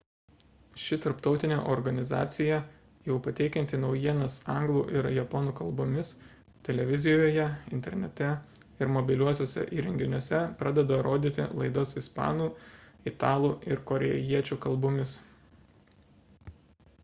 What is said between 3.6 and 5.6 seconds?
naujienas anglų ir japonų